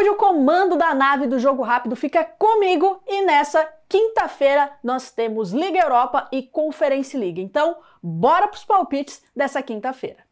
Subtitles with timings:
[0.00, 5.78] O comando da nave do jogo rápido fica comigo e nessa quinta-feira nós temos Liga
[5.78, 7.42] Europa e Conference League.
[7.42, 10.29] Então, bora para os palpites dessa quinta-feira.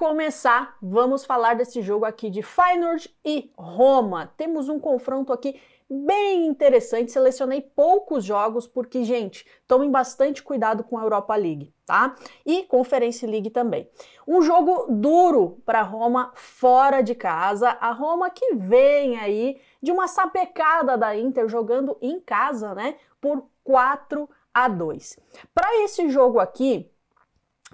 [0.00, 4.32] Começar, vamos falar desse jogo aqui de Feyenoord e Roma.
[4.34, 5.60] Temos um confronto aqui
[5.90, 7.12] bem interessante.
[7.12, 12.16] Selecionei poucos jogos porque, gente, tomem bastante cuidado com a Europa League, tá?
[12.46, 13.90] E Conference League também.
[14.26, 17.68] Um jogo duro para Roma fora de casa.
[17.68, 22.96] A Roma que vem aí de uma sapecada da Inter jogando em casa, né?
[23.20, 25.18] Por 4 a 2.
[25.54, 26.90] Para esse jogo aqui,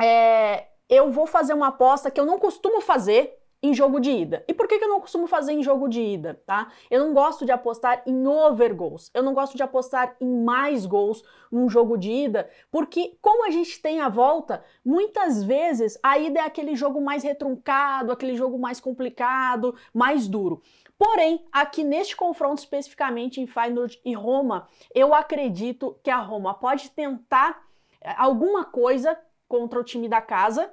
[0.00, 4.44] é, eu vou fazer uma aposta que eu não costumo fazer em jogo de ida.
[4.46, 6.70] E por que, que eu não costumo fazer em jogo de ida, tá?
[6.90, 9.10] Eu não gosto de apostar em over goals.
[9.14, 13.50] Eu não gosto de apostar em mais gols num jogo de ida, porque como a
[13.50, 18.58] gente tem a volta, muitas vezes a ida é aquele jogo mais retruncado, aquele jogo
[18.58, 20.62] mais complicado, mais duro.
[20.98, 26.90] Porém, aqui neste confronto especificamente em Feyenoord e Roma, eu acredito que a Roma pode
[26.90, 27.62] tentar
[28.00, 29.16] eh, alguma coisa
[29.48, 30.72] contra o time da casa,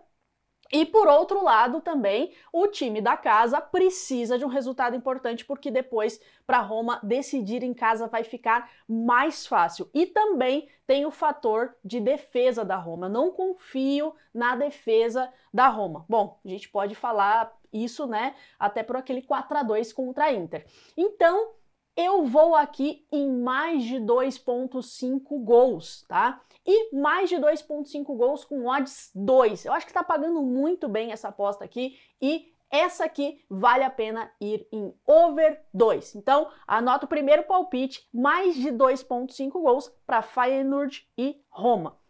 [0.72, 5.70] e por outro lado, também o time da casa precisa de um resultado importante, porque
[5.70, 9.88] depois para Roma decidir em casa vai ficar mais fácil.
[9.94, 13.08] E também tem o fator de defesa da Roma.
[13.08, 16.06] Não confio na defesa da Roma.
[16.10, 20.34] Bom, a gente pode falar isso, né, até por aquele 4 a 2 contra a
[20.34, 20.66] Inter.
[20.98, 21.52] Então,
[21.96, 26.42] eu vou aqui em mais de 2.5 gols, tá?
[26.66, 29.66] E mais de 2.5 gols com odds 2.
[29.66, 33.90] Eu acho que está pagando muito bem essa aposta aqui e essa aqui vale a
[33.90, 36.16] pena ir em over 2.
[36.16, 42.03] Então, anota o primeiro palpite, mais de 2.5 gols para Feyenoord e Roma.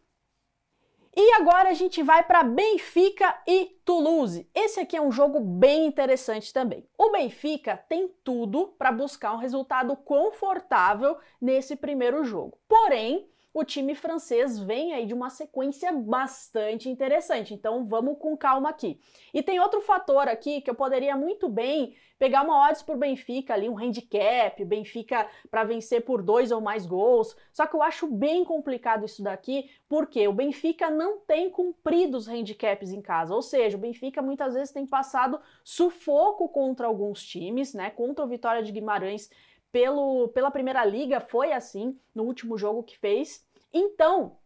[1.15, 4.49] E agora a gente vai para Benfica e Toulouse.
[4.53, 6.87] Esse aqui é um jogo bem interessante também.
[6.97, 12.57] O Benfica tem tudo para buscar um resultado confortável nesse primeiro jogo.
[12.67, 17.53] Porém, o time francês vem aí de uma sequência bastante interessante.
[17.53, 18.99] Então vamos com calma aqui.
[19.33, 23.53] E tem outro fator aqui que eu poderia muito bem pegar uma odds por Benfica
[23.53, 27.35] ali, um handicap, Benfica para vencer por dois ou mais gols.
[27.51, 32.27] Só que eu acho bem complicado isso daqui, porque o Benfica não tem cumprido os
[32.27, 33.35] handicaps em casa.
[33.35, 37.89] Ou seja, o Benfica muitas vezes tem passado sufoco contra alguns times, né?
[37.91, 39.29] Contra o Vitória de Guimarães
[39.73, 43.45] pelo, pela Primeira Liga foi assim no último jogo que fez.
[43.73, 44.37] Então,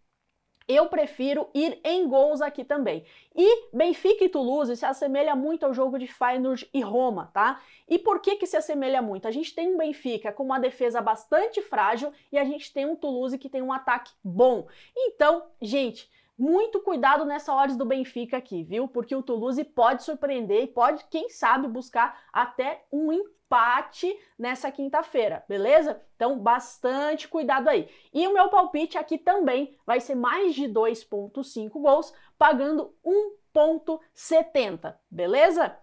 [0.68, 3.06] eu prefiro ir em gols aqui também.
[3.36, 7.62] E Benfica e Toulouse se assemelha muito ao jogo de Feyenoord e Roma, tá?
[7.88, 9.28] E por que que se assemelha muito?
[9.28, 12.96] A gente tem um Benfica com uma defesa bastante frágil e a gente tem um
[12.96, 14.68] Toulouse que tem um ataque bom.
[14.96, 18.88] Então, gente, muito cuidado nessa hora do Benfica aqui, viu?
[18.88, 25.44] Porque o Toulouse pode surpreender e pode, quem sabe, buscar até um empate nessa quinta-feira,
[25.48, 26.02] beleza?
[26.16, 27.90] Então, bastante cuidado aí.
[28.14, 35.78] E o meu palpite aqui também vai ser mais de 2,5 gols, pagando 1,70, beleza?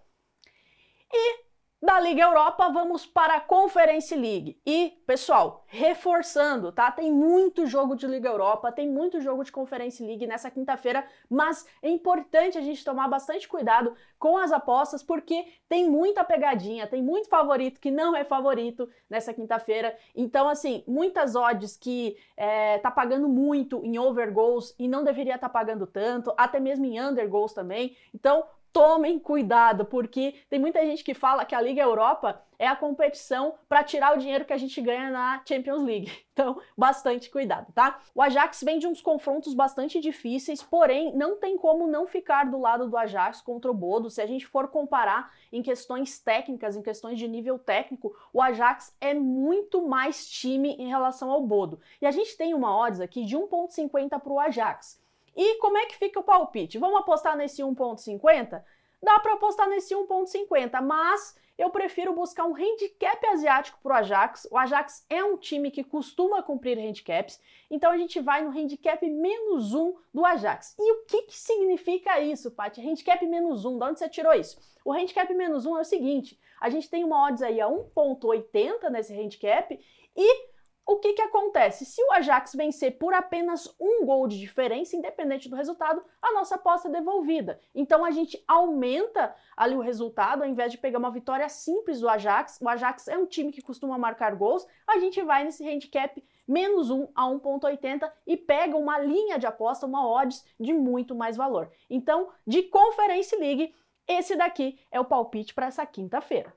[1.13, 1.44] E
[1.85, 4.59] da Liga Europa, vamos para a Conference League.
[4.65, 6.91] E, pessoal, reforçando, tá?
[6.91, 11.67] Tem muito jogo de Liga Europa, tem muito jogo de Conference League nessa quinta-feira, mas
[11.83, 17.03] é importante a gente tomar bastante cuidado com as apostas, porque tem muita pegadinha, tem
[17.03, 19.95] muito favorito que não é favorito nessa quinta-feira.
[20.17, 25.35] Então, assim, muitas odds que é, tá pagando muito em over goals e não deveria
[25.35, 27.95] estar tá pagando tanto, até mesmo em under goals também.
[28.15, 28.43] Então,
[28.75, 33.55] tomem cuidado, porque tem muita gente que fala que a Liga Europa é a competição
[33.69, 36.13] para tirar o dinheiro que a gente ganha na Champions League.
[36.35, 38.01] Então, bastante cuidado, tá?
[38.13, 42.59] O Ajax vem de uns confrontos bastante difíceis, porém, não tem como não ficar do
[42.59, 44.11] lado do Ajax contra o Bodo.
[44.11, 48.97] Se a gente for comparar em questões técnicas, em questões de nível técnico, o Ajax
[49.01, 51.79] é muito mais time em relação ao Bodo.
[52.03, 55.04] E a gente tem uma odds aqui de 1.50 para o Ajax.
[55.37, 56.79] E como é que fica o palpite?
[56.79, 58.63] Vamos apostar nesse 1,50?
[59.03, 64.49] Dá para apostar nesse 1,50, mas eu prefiro buscar um handicap asiático para o Ajax.
[64.51, 69.05] O Ajax é um time que costuma cumprir handicaps, então a gente vai no handicap
[69.09, 70.75] menos 1 do Ajax.
[70.79, 72.81] E o que, que significa isso, Paty?
[72.81, 74.59] Handicap menos 1, de onde você tirou isso?
[74.85, 78.89] O handicap menos 1 é o seguinte: a gente tem uma odds aí a 1,80
[78.91, 79.79] nesse handicap
[80.17, 80.54] e
[80.87, 81.87] o que, que acontece?
[81.87, 86.57] Se o Ajax vencer por apenas um gol de diferença, independente do resultado, a nossa
[86.57, 87.59] aposta é devolvida.
[87.75, 92.09] Então a gente aumenta ali o resultado, ao invés de pegar uma vitória simples do
[92.09, 92.59] Ajax.
[92.61, 96.91] O Ajax é um time que costuma marcar gols, a gente vai nesse handicap menos
[96.91, 101.71] 1 a 1,80 e pega uma linha de aposta, uma odds de muito mais valor.
[101.89, 103.75] Então, de Conference League,
[104.07, 106.55] esse daqui é o palpite para essa quinta-feira.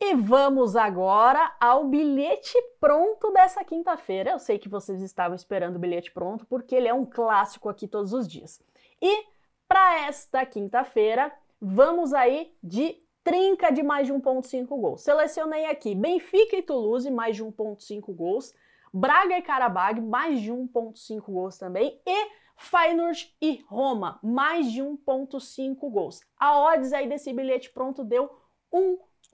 [0.00, 4.30] E vamos agora ao bilhete pronto dessa quinta-feira.
[4.30, 7.88] Eu sei que vocês estavam esperando o bilhete pronto, porque ele é um clássico aqui
[7.88, 8.60] todos os dias.
[9.00, 9.24] E
[9.66, 15.00] para esta quinta-feira, vamos aí de trinca de mais de 1.5 gols.
[15.00, 18.54] Selecionei aqui Benfica e Toulouse, mais de 1.5 gols.
[18.92, 22.00] Braga e Karabag, mais de 1.5 gols também.
[22.06, 26.20] E Feyenoord e Roma, mais de 1.5 gols.
[26.38, 28.30] A odds aí desse bilhete pronto deu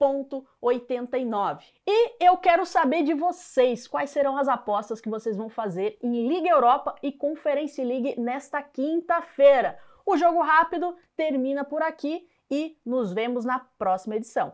[0.05, 1.63] 1.89.
[1.87, 6.27] E eu quero saber de vocês quais serão as apostas que vocês vão fazer em
[6.27, 9.77] Liga Europa e Conference League nesta quinta-feira.
[10.05, 14.53] O jogo rápido termina por aqui e nos vemos na próxima edição.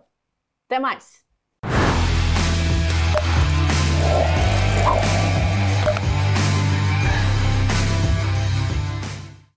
[0.65, 1.25] Até mais!